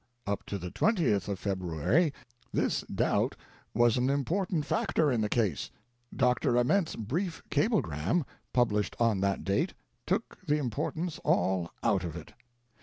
Up 0.25 0.43
to 0.47 0.57
the 0.57 0.71
20th 0.71 1.27
of 1.27 1.37
February, 1.37 2.11
this 2.51 2.81
doubt 2.91 3.35
was 3.75 3.97
an 3.97 4.09
important 4.09 4.65
fac 4.65 4.95
tor 4.95 5.11
in 5.11 5.21
the 5.21 5.29
case: 5.29 5.69
Dr. 6.11 6.57
Ament's 6.57 6.95
brief 6.95 7.43
cablegram, 7.51 8.25
published 8.51 8.95
on 8.99 9.19
that 9.19 9.43
date, 9.43 9.75
took 10.07 10.39
the 10.43 10.57
importance 10.57 11.19
all 11.19 11.69
out 11.83 12.03
of 12.03 12.15
it. 12.15 12.33